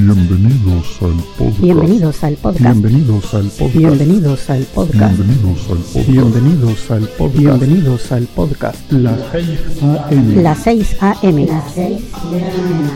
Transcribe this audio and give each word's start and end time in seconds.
Bienvenidos 0.00 1.02
al 1.02 1.12
podcast. 1.36 1.60
Bienvenidos 1.60 2.24
al 2.24 2.34
podcast. 2.36 2.80
Bienvenidos 2.80 3.34
al 3.34 3.44
podcast. 3.50 3.74
Bienvenidos 3.74 4.48
al 4.50 4.64
podcast. 4.64 5.18
Bienvenidos 5.18 5.70
al 5.70 5.82
podcast. 5.82 6.08
Bienvenidos 6.08 6.90
al 6.90 7.08
podcast. 7.08 7.38
Bienvenidos 7.38 8.12
al 8.12 8.26
podcast. 8.26 8.92
Las 8.92 10.58
6 10.64 10.96
AM. 11.00 11.46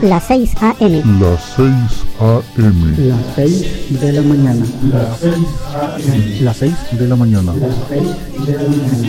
Las 0.02 0.24
6 0.28 0.54
AM. 0.62 1.20
Las 1.20 1.42
6 1.56 1.84
AM. 2.20 2.96
Las 3.10 3.34
6 3.36 4.00
de 4.00 4.12
la 4.12 4.22
mañana. 4.22 4.64
Las 6.40 6.56
6 6.56 6.74
de 6.98 7.06
la 7.06 7.16
mañana. 7.16 7.52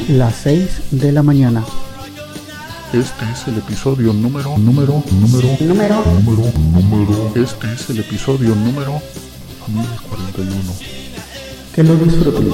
Las 0.10 0.36
6 0.36 0.70
de 0.92 1.12
la 1.14 1.24
mañana. 1.24 1.64
Este 2.96 3.26
es 3.30 3.46
el 3.50 3.58
episodio 3.58 4.14
número, 4.14 4.58
número, 4.58 5.04
número, 5.12 5.58
Número 5.60 6.02
número, 6.06 6.54
número. 6.72 7.34
Este 7.36 7.74
es 7.74 7.90
el 7.90 8.00
episodio 8.00 8.56
número 8.56 9.02
1041. 9.68 10.62
que 11.74 11.84
lo 11.84 11.96
disfruten. 11.98 12.54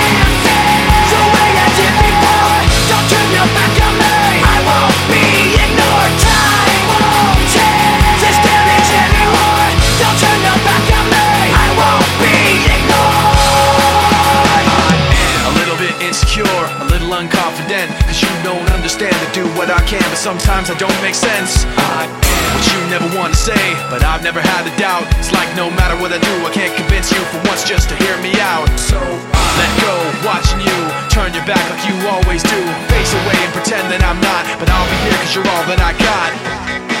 sometimes 20.41 20.73
I 20.73 20.77
don't 20.81 21.01
make 21.05 21.13
sense. 21.13 21.69
I 21.77 22.09
what 22.09 22.65
you 22.73 22.81
never 22.89 23.05
want 23.15 23.33
to 23.33 23.39
say, 23.39 23.61
but 23.93 24.01
I've 24.01 24.23
never 24.25 24.41
had 24.41 24.65
a 24.65 24.73
doubt. 24.75 25.05
It's 25.21 25.31
like 25.31 25.47
no 25.55 25.69
matter 25.77 25.93
what 26.01 26.09
I 26.11 26.17
do, 26.17 26.33
I 26.41 26.49
can't 26.49 26.73
convince 26.73 27.13
you 27.13 27.21
for 27.29 27.37
once 27.45 27.61
just 27.63 27.89
to 27.89 27.95
hear 28.01 28.17
me 28.25 28.33
out. 28.41 28.65
So 28.73 28.97
let 28.97 29.71
go, 29.85 29.93
watching 30.25 30.59
you 30.65 30.77
turn 31.13 31.29
your 31.37 31.45
back 31.45 31.61
like 31.69 31.85
you 31.85 31.93
always 32.09 32.41
do. 32.41 32.57
Face 32.89 33.13
away 33.21 33.37
and 33.37 33.53
pretend 33.53 33.85
that 33.93 34.01
I'm 34.01 34.17
not, 34.17 34.49
but 34.57 34.65
I'll 34.73 34.89
be 34.89 34.97
here 35.05 35.17
cause 35.21 35.33
you're 35.37 35.45
all 35.45 35.65
that 35.69 35.77
I 35.77 35.93
got. 36.01 37.00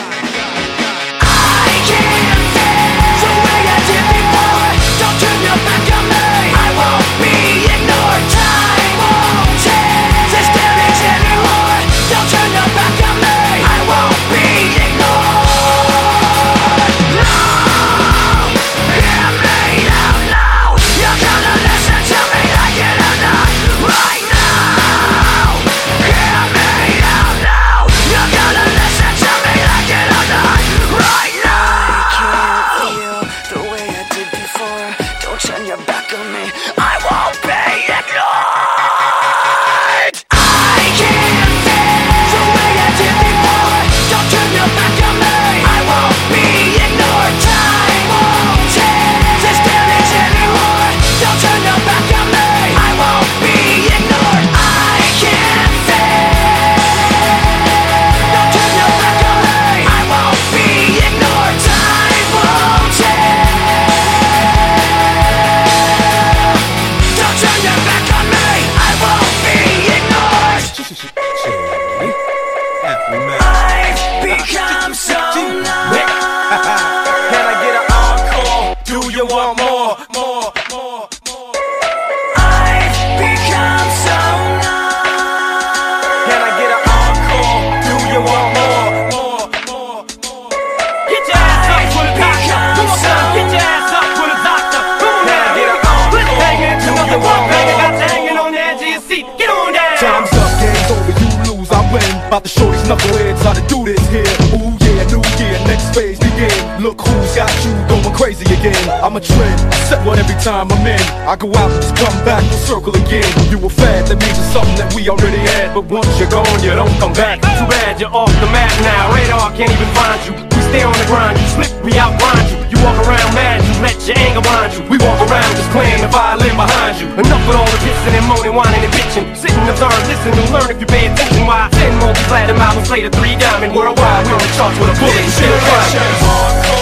About 102.31 102.43
the 102.43 102.55
show 102.55 102.71
these 102.71 102.87
knuckleheads 102.87 103.43
how 103.43 103.51
to 103.51 103.59
do 103.67 103.83
this 103.83 103.99
here. 104.07 104.23
Ooh 104.55 104.71
yeah, 104.87 105.03
new 105.11 105.19
year, 105.35 105.51
next 105.67 105.91
phase 105.91 106.15
begin. 106.15 106.47
Look 106.79 107.03
who's 107.03 107.35
got 107.35 107.51
you 107.59 107.75
going 107.91 108.07
crazy 108.15 108.47
again. 108.47 108.87
I'm 109.03 109.17
a 109.17 109.19
trend, 109.19 109.59
set 109.91 109.99
one 110.07 110.17
every 110.17 110.39
time 110.39 110.71
I'm 110.71 110.87
in. 110.87 111.03
I 111.27 111.35
go 111.35 111.51
out 111.59 111.67
just 111.75 111.91
come 111.99 112.15
back, 112.23 112.39
and 112.39 112.61
circle 112.63 112.95
again. 112.95 113.27
You 113.51 113.59
a 113.59 113.67
fad, 113.67 114.07
that 114.07 114.15
means 114.15 114.39
it's 114.39 114.47
something 114.55 114.79
that 114.79 114.95
we 114.95 115.09
already 115.09 115.43
had. 115.43 115.75
But 115.75 115.91
once 115.91 116.07
you're 116.15 116.31
gone, 116.31 116.47
you 116.63 116.71
don't 116.71 116.95
come 117.03 117.11
back. 117.11 117.43
Too 117.59 117.67
bad 117.67 117.99
you're 117.99 118.15
off 118.15 118.31
the 118.39 118.47
map 118.47 118.71
now. 118.79 119.11
Radar 119.11 119.51
can't 119.51 119.67
even 119.67 119.91
find 119.91 120.23
you. 120.23 120.31
We 120.55 120.61
stay 120.71 120.83
on 120.87 120.95
the 120.95 121.07
grind. 121.11 121.35
You 121.35 121.47
slip, 121.59 121.83
we 121.83 121.91
outgrind 121.99 122.47
you. 122.47 122.60
Walk 122.81 122.97
around 123.05 123.31
mad, 123.37 123.61
you 123.61 123.73
let 123.77 123.93
your 124.09 124.17
anger 124.17 124.41
blind 124.41 124.73
you. 124.73 124.81
We 124.89 124.97
walk 124.97 125.21
around 125.29 125.53
just 125.53 125.69
playing 125.69 126.01
the 126.01 126.09
violin 126.09 126.57
behind 126.57 126.97
you. 126.97 127.07
Enough 127.13 127.43
with 127.45 127.57
all 127.57 127.69
the 127.69 127.79
pissing 127.85 128.17
and 128.17 128.25
moaning, 128.25 128.57
whining 128.57 128.81
and 128.81 128.93
bitching. 128.93 129.25
Sit 129.37 129.53
the 129.53 129.69
observe, 129.69 130.01
listen 130.09 130.33
and 130.33 130.49
learn 130.49 130.69
if 130.73 130.81
you 130.81 130.89
pay 130.89 131.05
attention. 131.05 131.45
Why? 131.45 131.69
Ten 131.77 131.93
more 132.01 132.13
platinum 132.25 132.57
albums 132.57 132.89
later, 132.89 133.13
three 133.13 133.37
diamond 133.37 133.77
worldwide. 133.77 134.25
We're 134.25 134.41
in 134.41 134.51
charge 134.57 134.73
with 134.81 134.89
a 134.89 134.97
bullet 134.97 135.21
and 135.21 135.61
crying. 135.61 135.93
Hardcore, 136.25 136.80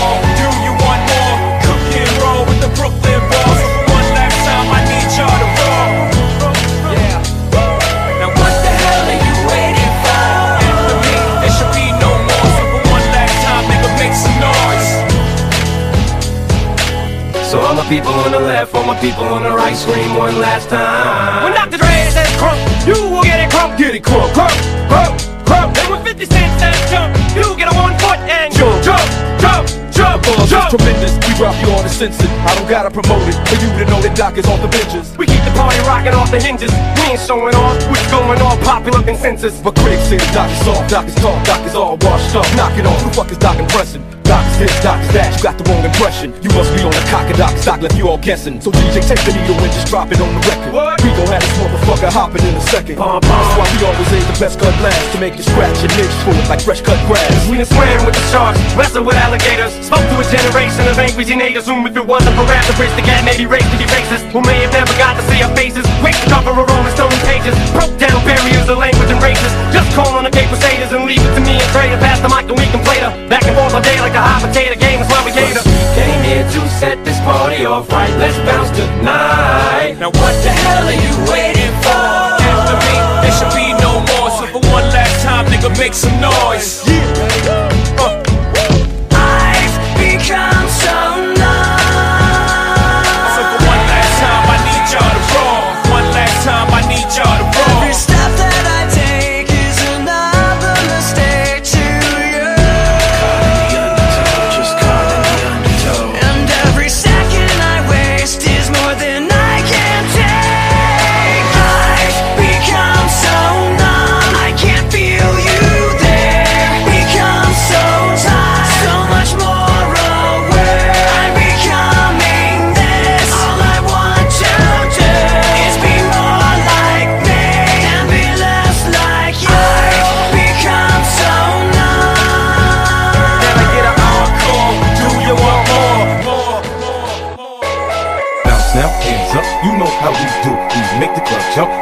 people 19.02 19.24
on 19.32 19.44
the 19.44 19.52
right, 19.52 19.76
scream 19.76 20.16
one 20.16 20.40
last 20.40 20.70
time. 20.70 21.44
When 21.44 21.54
Dr. 21.56 21.80
Dre 21.80 22.12
says 22.12 22.28
crump, 22.36 22.60
you 22.84 23.00
will 23.08 23.24
get 23.24 23.40
it 23.40 23.50
crump, 23.50 23.78
get 23.80 23.96
it 23.96 24.04
crump, 24.04 24.28
crump, 24.36 24.52
crump, 24.92 25.16
crump. 25.48 25.72
And 25.80 25.88
when 25.88 26.04
50 26.04 26.26
Cent 26.28 26.52
says 26.60 26.76
jump, 26.92 27.16
you 27.32 27.48
get 27.56 27.72
a 27.72 27.76
one 27.80 27.96
foot 28.04 28.20
and 28.28 28.52
jump, 28.52 28.76
jump, 28.84 29.08
jump, 29.40 29.64
jump, 29.96 30.20
jump. 30.52 30.70
tremendous. 30.76 31.16
We 31.24 31.32
drop 31.40 31.56
you 31.64 31.72
on 31.72 31.84
the 31.88 31.90
census. 31.90 32.28
I 32.44 32.52
don't 32.60 32.68
gotta 32.68 32.92
promote 32.92 33.24
it 33.24 33.40
for 33.48 33.56
you 33.64 33.72
to 33.80 33.86
know 33.88 34.04
that 34.04 34.16
Doc 34.20 34.36
is 34.36 34.46
off 34.52 34.60
the 34.60 34.68
benches. 34.68 35.16
We 35.16 35.32
keep 35.32 35.44
the 35.48 35.56
party 35.56 35.80
rocking 35.88 36.14
off 36.14 36.28
the 36.32 36.44
hinges. 36.44 36.72
We 37.00 37.16
ain't 37.16 37.24
showing 37.24 37.56
off 37.56 37.80
what's 37.88 38.04
going 38.12 38.42
on, 38.44 38.60
popular 38.68 39.00
consensus. 39.00 39.64
But 39.64 39.80
critics 39.80 40.12
say 40.12 40.20
the 40.20 40.30
Doc 40.36 40.52
is 40.52 40.60
soft, 40.68 40.92
Doc 40.92 41.08
is 41.08 41.16
tall, 41.16 41.40
Doc 41.48 41.64
is 41.64 41.76
all 41.76 41.96
washed 42.04 42.36
up. 42.36 42.48
Knock 42.60 42.76
it 42.76 42.84
off. 42.84 43.00
Who 43.00 43.10
the 43.10 43.16
fuck 43.16 43.32
is 43.32 43.40
Doc 43.40 43.56
impressing? 43.56 44.04
Doc 44.28 44.46
is 44.52 44.60
this, 44.60 44.76
Doc 44.84 45.00
is 45.02 45.12
that. 45.16 45.32
You 45.38 45.42
got 45.42 45.58
the 45.58 45.64
wrong 45.72 45.84
impression. 45.88 46.36
You 46.44 46.52
must 46.52 46.70
be 46.76 46.84
on 47.10 47.26
the 47.26 47.26
cock 47.26 47.30
of 47.30 47.38
Doc. 47.38 47.54
Doc 47.66 47.82
left 47.82 47.98
you 47.98 48.08
all 48.08 48.18
guessing. 48.18 48.62
So 48.62 48.72
DJ, 48.72 49.02
take 49.02 49.22
the 49.26 49.34
needle 49.34 49.58
and 49.58 49.72
just 49.74 49.88
drop 49.88 50.12
it 50.12 50.22
on 50.22 50.30
the 50.30 50.42
record. 50.46 50.74
What? 50.74 51.02
We 51.02 51.10
gon' 51.14 51.34
have 51.34 51.42
this 51.42 51.58
motherfucker 51.58 52.12
hopping 52.12 52.46
in 52.46 52.56
a 52.56 52.62
second. 52.62 52.98
Bum, 52.98 53.22
bum. 53.22 53.30
That's 53.30 53.56
why 53.58 53.68
we 53.74 53.80
always 53.86 54.10
aim 54.14 54.26
the 54.30 54.38
best 54.40 54.60
cut 54.60 54.74
last 54.82 55.12
to 55.14 55.18
make 55.20 55.36
you 55.38 55.44
scratch 55.44 55.78
your 55.82 55.94
niche 55.98 56.18
full 56.26 56.38
like 56.50 56.62
fresh 56.62 56.82
cut 56.82 57.00
grass. 57.08 57.30
We 57.50 57.58
done 57.58 57.70
swam 57.70 58.06
with 58.06 58.16
the 58.16 58.26
sharks, 58.30 58.60
wrestled 58.76 59.06
with 59.06 59.18
alligators 59.18 59.74
Spoke 59.86 60.04
to 60.04 60.18
a 60.22 60.26
generation 60.26 60.86
of 60.88 60.98
angry 61.00 61.26
teenagers 61.26 61.66
Whom 61.66 61.86
if 61.88 61.96
it 61.96 62.06
wasn't 62.06 62.36
for 62.36 62.46
rap, 62.46 62.66
the 62.66 62.76
bridge 62.78 62.94
the 62.96 63.06
gap 63.06 63.26
may 63.26 63.38
be 63.38 63.46
raised 63.46 63.70
to 63.72 63.78
be 63.78 63.88
racist 63.90 64.30
Who 64.32 64.42
may 64.42 64.62
have 64.66 64.74
never 64.74 64.94
got 65.02 65.18
to 65.18 65.24
see 65.30 65.42
our 65.42 65.52
faces 65.56 65.86
Quick 66.02 66.16
to 66.22 66.28
cover 66.30 66.54
a 66.54 66.64
Rolling 66.64 66.94
Stone 66.94 67.16
pages 67.26 67.56
Broke 67.74 67.94
down 67.98 68.18
barriers 68.26 68.70
of 68.70 68.78
language 68.78 69.10
and 69.10 69.22
races 69.22 69.52
Just 69.74 69.90
call 69.98 70.14
on 70.14 70.24
the 70.24 70.34
gay 70.34 70.46
crusaders 70.48 70.92
and 70.94 71.06
leave 71.06 71.22
it 71.22 71.34
to 71.36 71.42
me 71.42 71.58
and 71.58 71.70
Dre 71.74 71.90
To 71.90 71.98
pass 71.98 72.20
the 72.22 72.30
mic 72.30 72.46
and 72.50 72.58
we 72.58 72.68
can 72.70 72.82
play 72.86 73.02
the 73.02 73.10
back 73.30 73.46
and 73.46 73.56
forth 73.56 73.74
all 73.74 73.82
day 73.82 73.98
like 74.00 74.14
a 74.14 74.22
hot 74.22 74.42
potato 74.42 74.78
game 74.78 75.02
is 75.02 75.08
why 75.10 75.22
we 75.26 75.32
cater 75.32 75.64
Came 75.96 76.22
here 76.24 76.46
to 76.46 76.60
set 76.70 76.99
this 77.04 77.20
party 77.22 77.66
off 77.66 77.90
right, 77.92 78.10
let's 78.18 78.38
bounce 78.40 78.70
tonight 78.72 79.96
Now 80.00 80.10
what 80.10 80.36
the 80.44 80.50
hell 80.50 80.88
are 80.88 81.00
you 81.06 81.14
waiting 81.32 81.74
for? 81.84 82.40
After 82.42 82.76
me, 82.86 82.94
there 83.22 83.36
should 83.38 83.54
be 83.54 83.74
no 83.84 84.00
more. 84.10 84.30
So 84.32 84.48
for 84.48 84.62
one 84.72 84.88
last 84.90 85.24
time, 85.24 85.46
nigga, 85.48 85.78
make 85.78 85.94
some 85.94 86.20
noise. 86.20 86.89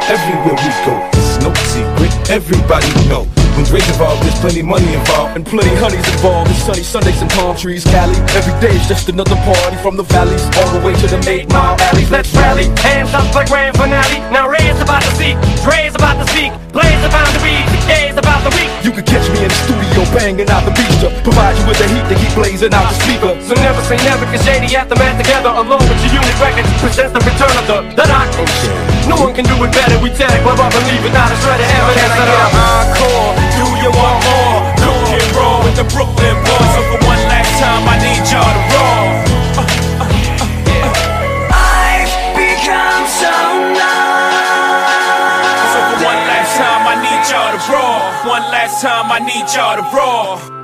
Everywhere 0.08 0.56
we 0.56 0.72
go. 0.88 0.96
It's 1.20 1.36
no 1.44 1.52
secret, 1.68 2.08
everybody 2.32 2.88
know. 3.12 3.28
When 3.60 3.68
Dre's 3.68 3.84
involved, 3.92 4.24
there's 4.24 4.40
plenty 4.40 4.64
money 4.64 4.88
involved 4.96 5.36
and 5.36 5.44
plenty 5.44 5.68
honey's 5.76 6.08
involved. 6.16 6.48
It's 6.48 6.64
sunny 6.64 6.80
Sundays 6.80 7.20
and 7.20 7.28
palm 7.36 7.52
trees, 7.52 7.84
Cali. 7.84 8.16
Every 8.32 8.56
day 8.56 8.72
is 8.72 8.88
just 8.88 9.12
another 9.12 9.36
party 9.44 9.76
from 9.84 10.00
the 10.00 10.08
valleys 10.08 10.40
all 10.56 10.72
the 10.72 10.80
way 10.80 10.96
to 10.96 11.06
the 11.12 11.20
eight 11.28 11.52
mile 11.52 11.76
alleys. 11.92 12.08
Let's 12.08 12.32
rally, 12.32 12.72
hands 12.80 13.12
up 13.12 13.28
for 13.36 13.44
grand 13.52 13.76
finale. 13.76 14.24
Now 14.32 14.48
Ray's 14.48 14.80
about 14.80 15.04
to 15.04 15.12
seek, 15.20 15.36
Dre's 15.60 15.92
about 15.92 16.16
to 16.16 16.26
speak, 16.32 16.56
Blaze 16.72 17.04
about 17.04 17.28
to 17.28 17.40
read, 17.44 17.68
the 17.68 17.80
K's 17.84 18.16
about 18.16 18.40
the 18.48 18.52
week. 18.56 18.72
You 18.80 18.96
can 18.96 19.04
catch 19.04 19.28
me 19.28 19.44
in 19.44 19.52
the 19.52 19.60
studio 19.68 20.08
banging 20.16 20.48
out 20.48 20.64
the 20.64 20.72
beats 20.72 21.04
to 21.04 21.12
provide 21.20 21.52
you 21.60 21.68
with 21.68 21.76
the 21.76 21.84
heat 21.84 22.08
to 22.08 22.16
keep 22.16 22.32
blazing 22.32 22.72
out 22.72 22.88
the 22.88 22.96
speaker. 23.04 23.36
So 23.44 23.52
never 23.60 23.84
say 23.84 24.00
never, 24.08 24.24
cause 24.32 24.40
Shady 24.40 24.72
Aftermath 24.72 25.20
together, 25.20 25.52
along 25.52 25.84
with 25.84 26.00
G-Unit 26.00 26.36
records, 26.40 26.72
presents 26.80 27.12
the 27.12 27.20
return 27.20 27.52
of 27.60 27.66
the, 27.68 27.78
the 27.92 28.08
doc. 28.08 28.97
No 29.08 29.16
one 29.16 29.32
can 29.32 29.44
do 29.48 29.56
it 29.64 29.72
better, 29.72 29.96
we 30.04 30.10
tag, 30.12 30.44
but 30.44 30.60
I 30.60 30.68
believe 30.68 31.02
without 31.02 31.32
a 31.32 31.36
shred 31.40 31.58
of 31.58 31.64
evidence. 31.64 32.12
Can 32.12 32.12
I 32.12 32.28
get 32.28 32.28
an 32.28 32.52
encore? 32.60 33.32
Do 33.56 33.66
you 33.80 33.90
want 33.96 34.20
more? 34.28 34.60
Cook 34.84 35.08
and 35.16 35.30
roll 35.32 35.58
with 35.64 35.76
the 35.80 35.86
Brooklyn 35.88 36.36
boys. 36.44 36.70
So 36.76 36.80
for 36.92 37.00
one 37.08 37.22
last 37.32 37.52
time, 37.56 37.88
I 37.88 37.96
need 38.04 38.22
y'all 38.28 38.44
to 38.44 38.62
roll. 38.76 39.08
I've 41.56 42.12
become 42.36 43.04
so 43.08 43.32
numb. 43.80 44.36
So 45.72 45.78
for 45.88 45.98
one 46.04 46.20
last 46.28 46.52
time, 46.60 46.84
I 46.84 46.94
need 47.00 47.22
y'all 47.32 47.50
to 47.56 47.60
roll. 47.72 48.04
One 48.28 48.44
last 48.52 48.84
time, 48.84 49.08
I 49.08 49.24
need 49.24 49.48
y'all 49.56 49.80
to 49.80 49.86
roll. 49.96 50.57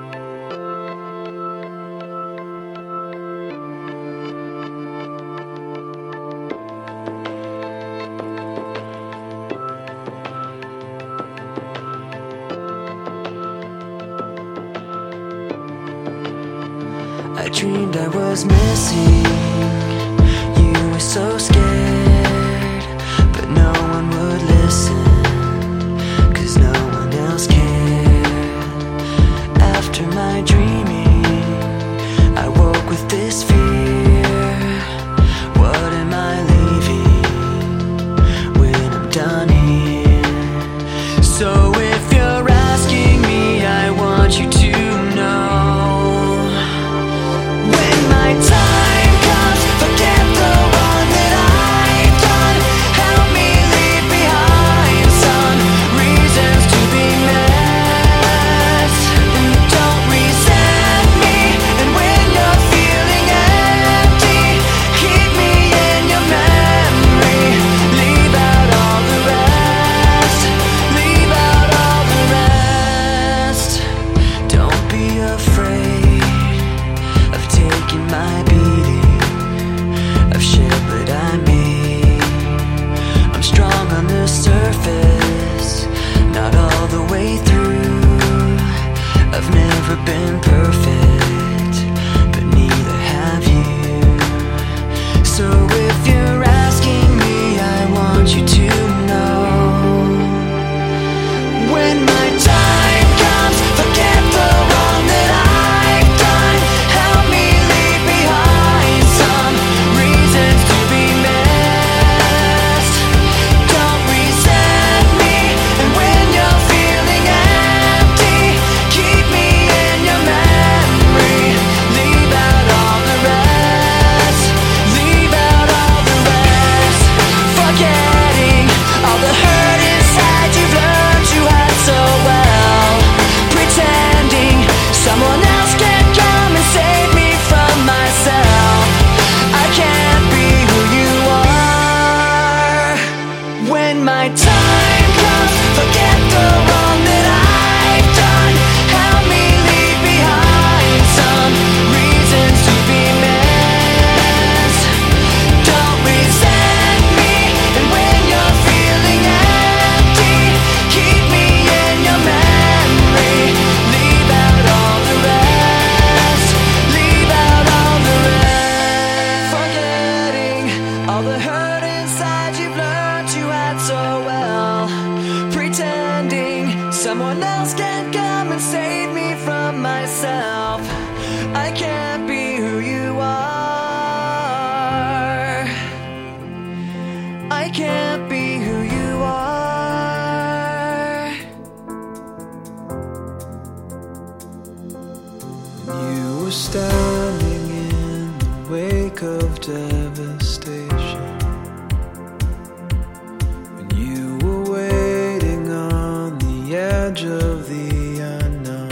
Of 207.42 207.68
the 207.68 208.20
unknown. 208.20 208.90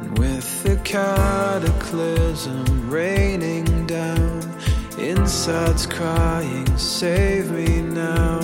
And 0.00 0.18
with 0.18 0.62
the 0.62 0.76
cataclysm 0.84 2.90
raining 2.90 3.86
down, 3.86 4.40
insides 4.98 5.86
crying, 5.86 6.66
Save 6.76 7.50
me 7.50 7.82
now. 7.82 8.40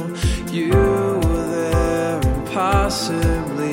You 0.50 0.70
were 0.70 1.46
there, 1.48 2.20
impossibly 2.20 3.72